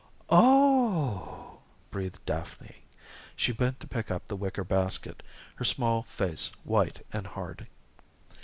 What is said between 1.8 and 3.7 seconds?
breathed Daphne. She